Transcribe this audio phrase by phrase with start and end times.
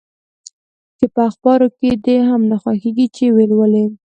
[0.97, 3.85] چي په اخبارو کي دي هم نه خوښیږي چي یې ولولې؟